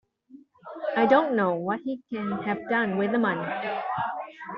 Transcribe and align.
I 0.95 1.05
don't 1.05 1.35
know 1.35 1.53
what 1.53 1.81
he 1.85 2.01
can 2.11 2.31
have 2.41 2.67
done 2.67 2.97
with 2.97 3.11
the 3.11 3.19
money. 3.19 3.45